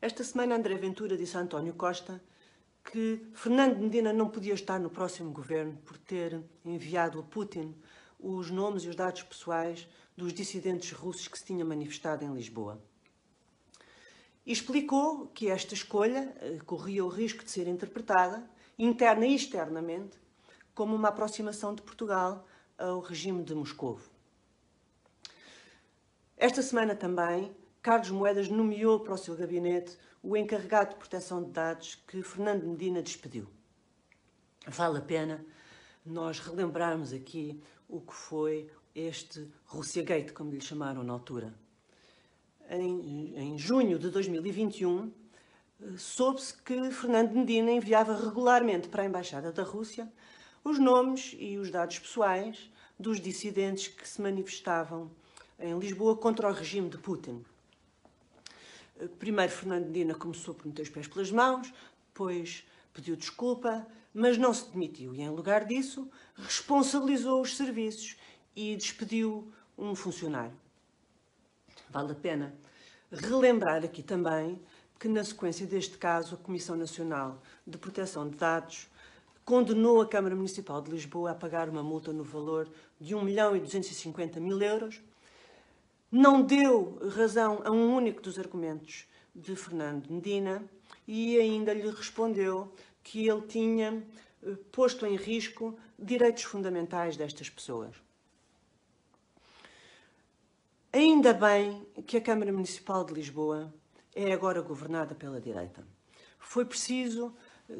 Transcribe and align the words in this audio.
Esta 0.00 0.22
semana 0.22 0.54
André 0.54 0.76
Ventura 0.76 1.16
disse 1.16 1.38
a 1.38 1.40
António 1.40 1.72
Costa 1.72 2.22
que 2.84 3.26
Fernando 3.32 3.78
Medina 3.78 4.12
não 4.12 4.28
podia 4.28 4.52
estar 4.52 4.78
no 4.78 4.90
próximo 4.90 5.32
governo 5.32 5.78
por 5.86 5.96
ter 5.96 6.38
enviado 6.64 7.18
a 7.18 7.22
Putin 7.22 7.74
os 8.20 8.50
nomes 8.50 8.84
e 8.84 8.88
os 8.88 8.94
dados 8.94 9.22
pessoais 9.22 9.88
dos 10.14 10.34
dissidentes 10.34 10.92
russos 10.92 11.28
que 11.28 11.38
se 11.38 11.46
tinham 11.46 11.66
manifestado 11.66 12.24
em 12.24 12.34
Lisboa. 12.34 12.78
E 14.44 14.52
explicou 14.52 15.28
que 15.28 15.48
esta 15.48 15.72
escolha 15.72 16.36
eh, 16.40 16.58
corria 16.64 17.04
o 17.04 17.08
risco 17.08 17.42
de 17.42 17.50
ser 17.50 17.66
interpretada, 17.66 18.48
interna 18.78 19.26
e 19.26 19.34
externamente, 19.34 20.18
como 20.74 20.94
uma 20.94 21.08
aproximação 21.08 21.74
de 21.74 21.80
Portugal 21.80 22.46
ao 22.76 23.00
regime 23.00 23.42
de 23.42 23.54
Moscou. 23.54 23.98
Esta 26.36 26.60
semana 26.60 26.94
também, 26.94 27.50
Carlos 27.86 28.10
Moedas 28.10 28.48
nomeou 28.48 28.98
para 28.98 29.14
o 29.14 29.16
seu 29.16 29.36
gabinete 29.36 29.96
o 30.20 30.36
encarregado 30.36 30.90
de 30.90 30.96
proteção 30.96 31.44
de 31.44 31.52
dados 31.52 31.94
que 31.94 32.20
Fernando 32.20 32.66
Medina 32.66 33.00
despediu. 33.00 33.46
Vale 34.66 34.98
a 34.98 35.00
pena 35.00 35.46
nós 36.04 36.40
relembrarmos 36.40 37.12
aqui 37.12 37.62
o 37.88 38.00
que 38.00 38.12
foi 38.12 38.68
este 38.92 39.48
Russiagate, 39.66 40.32
como 40.32 40.50
lhe 40.50 40.60
chamaram 40.60 41.04
na 41.04 41.12
altura. 41.12 41.54
Em, 42.68 43.36
em 43.36 43.56
junho 43.56 44.00
de 44.00 44.10
2021, 44.10 45.12
soube-se 45.96 46.60
que 46.60 46.90
Fernando 46.90 47.34
Medina 47.34 47.70
enviava 47.70 48.16
regularmente 48.16 48.88
para 48.88 49.04
a 49.04 49.06
Embaixada 49.06 49.52
da 49.52 49.62
Rússia 49.62 50.12
os 50.64 50.80
nomes 50.80 51.36
e 51.38 51.56
os 51.56 51.70
dados 51.70 52.00
pessoais 52.00 52.68
dos 52.98 53.20
dissidentes 53.20 53.86
que 53.86 54.08
se 54.08 54.20
manifestavam 54.20 55.08
em 55.56 55.78
Lisboa 55.78 56.16
contra 56.16 56.48
o 56.48 56.52
regime 56.52 56.90
de 56.90 56.98
Putin. 56.98 57.44
Primeiro, 59.18 59.52
Fernando 59.52 59.86
Medina 59.86 60.14
começou 60.14 60.54
por 60.54 60.66
meter 60.66 60.82
os 60.82 60.88
pés 60.88 61.06
pelas 61.06 61.30
mãos, 61.30 61.72
depois 62.08 62.64
pediu 62.94 63.14
desculpa, 63.14 63.86
mas 64.14 64.38
não 64.38 64.54
se 64.54 64.70
demitiu 64.70 65.14
e, 65.14 65.20
em 65.20 65.28
lugar 65.28 65.66
disso, 65.66 66.10
responsabilizou 66.34 67.42
os 67.42 67.56
serviços 67.56 68.16
e 68.54 68.74
despediu 68.74 69.52
um 69.76 69.94
funcionário. 69.94 70.56
Vale 71.90 72.12
a 72.12 72.14
pena 72.14 72.54
relembrar 73.12 73.84
aqui 73.84 74.02
também 74.02 74.60
que, 74.98 75.08
na 75.08 75.22
sequência 75.22 75.66
deste 75.66 75.98
caso, 75.98 76.34
a 76.34 76.38
Comissão 76.38 76.74
Nacional 76.74 77.42
de 77.66 77.76
Proteção 77.76 78.28
de 78.28 78.36
Dados 78.36 78.88
condenou 79.44 80.00
a 80.00 80.08
Câmara 80.08 80.34
Municipal 80.34 80.80
de 80.80 80.90
Lisboa 80.90 81.32
a 81.32 81.34
pagar 81.34 81.68
uma 81.68 81.82
multa 81.82 82.12
no 82.12 82.24
valor 82.24 82.68
de 82.98 83.14
1 83.14 83.22
milhão 83.22 83.54
e 83.54 83.60
250 83.60 84.40
mil 84.40 84.60
euros 84.60 85.02
não 86.16 86.40
deu 86.42 86.98
razão 87.14 87.60
a 87.62 87.70
um 87.70 87.94
único 87.94 88.22
dos 88.22 88.38
argumentos 88.38 89.06
de 89.34 89.54
Fernando 89.54 90.08
Medina 90.08 90.64
e 91.06 91.38
ainda 91.38 91.74
lhe 91.74 91.90
respondeu 91.90 92.72
que 93.02 93.28
ele 93.28 93.42
tinha 93.42 94.02
eh, 94.42 94.56
posto 94.72 95.04
em 95.04 95.14
risco 95.14 95.78
direitos 95.98 96.44
fundamentais 96.44 97.18
destas 97.18 97.50
pessoas. 97.50 97.94
Ainda 100.90 101.34
bem 101.34 101.86
que 102.06 102.16
a 102.16 102.20
Câmara 102.20 102.50
Municipal 102.50 103.04
de 103.04 103.12
Lisboa 103.12 103.72
é 104.14 104.32
agora 104.32 104.62
governada 104.62 105.14
pela 105.14 105.38
direita. 105.38 105.86
Foi 106.38 106.64
preciso 106.64 107.34
eh, 107.68 107.74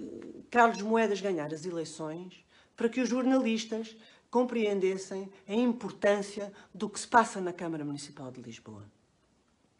Carlos 0.50 0.82
Moedas 0.82 1.22
ganhar 1.22 1.52
as 1.54 1.64
eleições 1.64 2.44
para 2.76 2.90
que 2.90 3.00
os 3.00 3.08
jornalistas 3.08 3.96
compreendessem 4.30 5.30
a 5.46 5.55
importância 5.55 6.52
do 6.74 6.88
que 6.88 7.00
se 7.00 7.08
passa 7.08 7.41
na 7.41 7.52
Câmara 7.52 7.84
Municipal 7.84 8.30
de 8.30 8.41
Lisboa, 8.41 8.84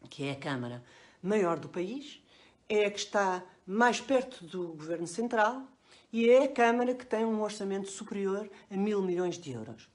que 0.09 0.23
é 0.23 0.31
a 0.31 0.35
Câmara 0.35 0.83
maior 1.21 1.59
do 1.59 1.69
país, 1.69 2.21
é 2.69 2.85
a 2.85 2.91
que 2.91 2.99
está 2.99 3.43
mais 3.65 4.01
perto 4.01 4.45
do 4.45 4.69
Governo 4.69 5.07
Central 5.07 5.63
e 6.11 6.29
é 6.29 6.43
a 6.43 6.47
Câmara 6.47 6.93
que 6.93 7.05
tem 7.05 7.25
um 7.25 7.41
orçamento 7.41 7.89
superior 7.89 8.49
a 8.69 8.75
mil 8.75 9.01
milhões 9.01 9.37
de 9.37 9.51
euros. 9.51 9.89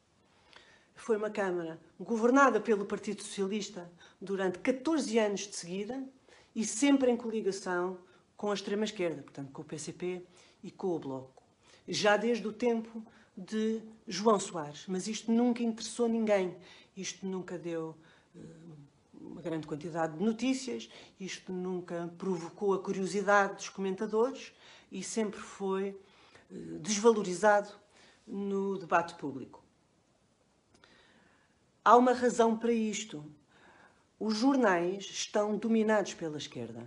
Foi 0.95 1.17
uma 1.17 1.31
Câmara 1.31 1.81
governada 1.99 2.61
pelo 2.61 2.85
Partido 2.85 3.23
Socialista 3.23 3.91
durante 4.21 4.59
14 4.59 5.19
anos 5.19 5.41
de 5.41 5.57
seguida 5.57 6.03
e 6.55 6.65
sempre 6.65 7.11
em 7.11 7.17
coligação 7.17 7.99
com 8.37 8.51
a 8.51 8.55
extrema-esquerda, 8.55 9.23
portanto 9.23 9.51
com 9.53 9.63
o 9.63 9.65
PCP 9.65 10.25
e 10.63 10.71
com 10.71 10.89
o 10.89 10.99
Bloco. 10.99 11.43
Já 11.89 12.17
desde 12.17 12.47
o 12.47 12.53
tempo 12.53 13.05
de 13.37 13.81
João 14.07 14.39
Soares, 14.39 14.85
mas 14.87 15.07
isto 15.07 15.33
nunca 15.33 15.63
interessou 15.63 16.09
ninguém, 16.09 16.57
isto 16.97 17.27
nunca 17.27 17.59
deu 17.59 17.97
uh, 18.35 18.77
uma 19.21 19.41
grande 19.41 19.67
quantidade 19.67 20.19
de 20.19 20.23
notícias, 20.23 20.91
isto 21.19 21.53
nunca 21.53 22.13
provocou 22.19 22.75
a 22.75 22.79
curiosidade 22.79 23.55
dos 23.55 23.69
comentadores. 23.69 24.53
E 24.91 25.03
sempre 25.03 25.41
foi 25.41 25.91
uh, 26.51 26.79
desvalorizado 26.81 27.71
no 28.27 28.77
debate 28.77 29.15
público. 29.15 29.63
Há 31.85 31.97
uma 31.97 32.13
razão 32.13 32.57
para 32.57 32.73
isto. 32.73 33.25
Os 34.21 34.37
jornais 34.37 35.05
estão 35.05 35.57
dominados 35.57 36.15
pela 36.15 36.37
esquerda 36.37 36.87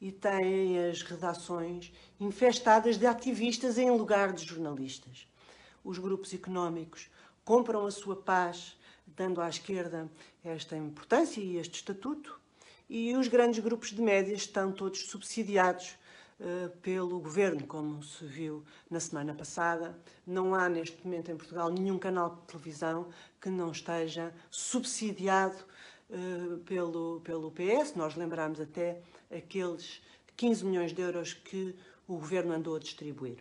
e 0.00 0.10
têm 0.10 0.88
as 0.88 1.02
redações 1.02 1.92
infestadas 2.18 2.96
de 2.98 3.06
ativistas 3.06 3.78
em 3.78 3.90
lugar 3.90 4.32
de 4.32 4.44
jornalistas 4.44 5.28
os 5.84 5.98
grupos 5.98 6.32
económicos 6.32 7.10
compram 7.44 7.86
a 7.86 7.90
sua 7.90 8.16
paz, 8.16 8.76
dando 9.06 9.40
à 9.40 9.48
esquerda 9.48 10.10
esta 10.42 10.76
importância 10.76 11.40
e 11.40 11.58
este 11.58 11.76
estatuto, 11.76 12.40
e 12.88 13.14
os 13.14 13.28
grandes 13.28 13.62
grupos 13.62 13.90
de 13.90 14.00
médias 14.00 14.40
estão 14.40 14.72
todos 14.72 15.06
subsidiados 15.06 15.96
uh, 16.40 16.70
pelo 16.78 17.18
governo, 17.20 17.66
como 17.66 18.02
se 18.02 18.24
viu 18.24 18.64
na 18.90 19.00
semana 19.00 19.34
passada. 19.34 19.98
Não 20.26 20.54
há 20.54 20.68
neste 20.68 21.04
momento 21.04 21.30
em 21.30 21.36
Portugal 21.36 21.70
nenhum 21.70 21.98
canal 21.98 22.36
de 22.36 22.42
televisão 22.42 23.08
que 23.40 23.48
não 23.48 23.70
esteja 23.70 24.34
subsidiado 24.50 25.56
uh, 26.10 26.58
pelo, 26.58 27.20
pelo 27.20 27.50
PS. 27.50 27.94
Nós 27.94 28.16
lembramos 28.16 28.60
até 28.60 29.00
aqueles 29.34 30.02
15 30.36 30.64
milhões 30.64 30.92
de 30.92 31.02
euros 31.02 31.32
que 31.32 31.74
o 32.06 32.16
governo 32.16 32.52
andou 32.52 32.76
a 32.76 32.78
distribuir. 32.78 33.38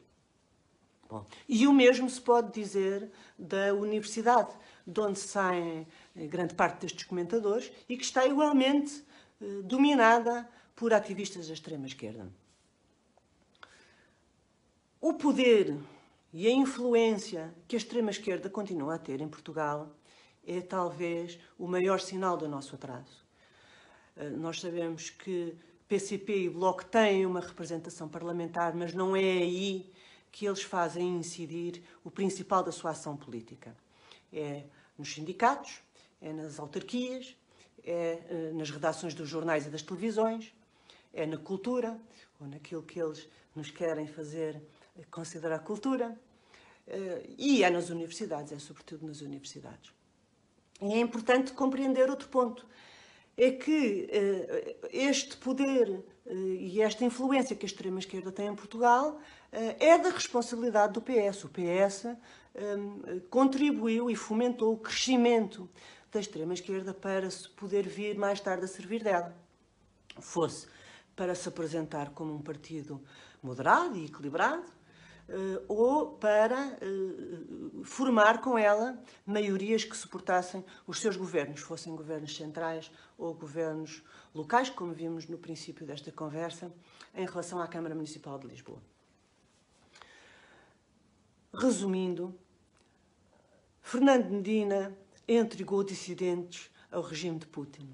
Bom, 1.13 1.27
e 1.47 1.67
o 1.67 1.71
mesmo 1.71 2.09
se 2.09 2.19
pode 2.19 2.51
dizer 2.51 3.07
da 3.37 3.71
universidade, 3.71 4.49
de 4.87 4.99
onde 4.99 5.19
saem 5.19 5.85
eh, 6.15 6.25
grande 6.25 6.55
parte 6.55 6.81
destes 6.81 7.03
comentadores 7.03 7.71
e 7.87 7.95
que 7.95 8.03
está 8.03 8.25
igualmente 8.25 9.05
eh, 9.39 9.61
dominada 9.63 10.49
por 10.75 10.91
ativistas 10.91 11.49
da 11.49 11.53
extrema-esquerda. 11.53 12.27
O 14.99 15.13
poder 15.13 15.77
e 16.33 16.47
a 16.47 16.51
influência 16.51 17.53
que 17.67 17.75
a 17.75 17.77
extrema-esquerda 17.77 18.49
continua 18.49 18.95
a 18.95 18.97
ter 18.97 19.21
em 19.21 19.27
Portugal 19.27 19.95
é 20.47 20.61
talvez 20.61 21.37
o 21.59 21.67
maior 21.67 21.99
sinal 21.99 22.35
do 22.35 22.49
nosso 22.49 22.73
atraso. 22.73 23.23
Eh, 24.17 24.31
nós 24.31 24.59
sabemos 24.59 25.11
que 25.11 25.55
PCP 25.87 26.45
e 26.45 26.49
Bloco 26.49 26.83
têm 26.83 27.23
uma 27.23 27.39
representação 27.39 28.09
parlamentar, 28.09 28.73
mas 28.73 28.95
não 28.95 29.15
é 29.15 29.19
aí 29.19 29.93
que 30.33 30.47
eles 30.47 30.63
fazem 30.63 31.15
incidir 31.17 31.83
o 32.03 32.09
principal 32.09 32.63
da 32.63 32.71
sua 32.71 32.89
ação 32.89 33.15
política. 33.15 33.77
É 34.33 34.63
nos 34.97 35.13
sindicatos, 35.13 35.79
é 36.19 36.33
nas 36.33 36.59
autarquias, 36.59 37.37
é 37.83 38.19
eh, 38.29 38.51
nas 38.51 38.71
redações 38.71 39.13
dos 39.13 39.29
jornais 39.29 39.67
e 39.67 39.69
das 39.69 39.83
televisões, 39.83 40.51
é 41.13 41.27
na 41.27 41.37
cultura, 41.37 41.99
ou 42.41 42.47
naquilo 42.47 42.81
que 42.81 42.99
eles 42.99 43.29
nos 43.55 43.69
querem 43.69 44.07
fazer 44.07 44.59
considerar 45.11 45.59
cultura, 45.59 46.19
eh, 46.87 47.29
e 47.37 47.63
é 47.63 47.69
nas 47.69 47.91
universidades, 47.91 48.51
é 48.51 48.57
sobretudo 48.57 49.05
nas 49.05 49.21
universidades. 49.21 49.93
E 50.81 50.93
é 50.93 50.99
importante 50.99 51.53
compreender 51.53 52.09
outro 52.09 52.27
ponto, 52.27 52.65
é 53.37 53.51
que 53.51 54.07
eh, 54.09 54.77
este 54.91 55.37
poder 55.37 56.03
e 56.35 56.81
esta 56.81 57.05
influência 57.05 57.55
que 57.55 57.65
a 57.65 57.67
extrema-esquerda 57.67 58.31
tem 58.31 58.47
em 58.47 58.55
Portugal 58.55 59.19
eh, 59.51 59.75
é 59.79 59.97
da 59.97 60.09
responsabilidade 60.09 60.93
do 60.93 61.01
PS. 61.01 61.43
O 61.43 61.49
PS 61.49 62.05
um, 62.55 63.19
contribuiu 63.29 64.09
e 64.09 64.15
fomentou 64.15 64.73
o 64.73 64.77
crescimento 64.77 65.69
da 66.11 66.19
extrema-esquerda 66.19 66.93
para 66.93 67.29
se 67.29 67.49
poder 67.49 67.87
vir 67.87 68.17
mais 68.17 68.39
tarde 68.39 68.65
a 68.65 68.67
servir 68.67 69.03
dela. 69.03 69.35
Fosse 70.19 70.67
para 71.15 71.35
se 71.35 71.47
apresentar 71.47 72.09
como 72.11 72.33
um 72.33 72.41
partido 72.41 73.01
moderado 73.41 73.95
e 73.95 74.05
equilibrado, 74.05 74.65
uh, 75.29 75.63
ou 75.67 76.11
para 76.17 76.77
uh, 76.81 77.83
formar 77.83 78.41
com 78.41 78.57
ela 78.57 79.01
maiorias 79.25 79.83
que 79.83 79.95
suportassem 79.95 80.63
os 80.87 80.99
seus 80.99 81.15
governos, 81.15 81.61
fossem 81.61 81.95
governos 81.95 82.35
centrais 82.35 82.91
ou 83.17 83.33
governos 83.33 84.03
locais, 84.33 84.69
como 84.69 84.93
vimos 84.93 85.27
no 85.27 85.37
princípio 85.37 85.85
desta 85.85 86.11
conversa, 86.11 86.71
em 87.13 87.25
relação 87.25 87.61
à 87.61 87.67
Câmara 87.67 87.95
Municipal 87.95 88.39
de 88.39 88.47
Lisboa. 88.47 88.81
Resumindo, 91.53 92.33
Fernando 93.81 94.29
Medina 94.31 94.97
entregou 95.27 95.83
dissidentes 95.83 96.71
ao 96.91 97.01
regime 97.01 97.37
de 97.37 97.45
Putin. 97.45 97.87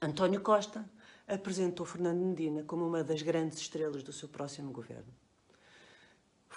António 0.00 0.40
Costa 0.40 0.88
apresentou 1.26 1.84
Fernando 1.84 2.20
Medina 2.20 2.62
como 2.64 2.86
uma 2.86 3.04
das 3.04 3.22
grandes 3.22 3.58
estrelas 3.58 4.02
do 4.02 4.12
seu 4.12 4.28
próximo 4.28 4.72
governo. 4.72 5.12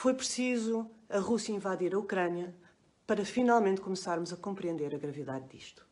Foi 0.02 0.16
preciso 0.16 0.90
a 1.08 1.20
Rússia 1.20 1.54
invadir 1.54 1.94
a 1.94 2.00
Ucrânia 2.00 2.56
para 3.06 3.24
finalmente 3.24 3.82
começarmos 3.82 4.34
a 4.34 4.36
compreender 4.36 4.96
a 4.96 4.98
gravidade 4.98 5.48
disto. 5.50 5.86